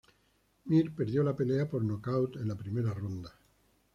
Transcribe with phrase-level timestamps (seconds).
[0.65, 3.37] Mir perdió la pelea por nocaut en la primera ronda.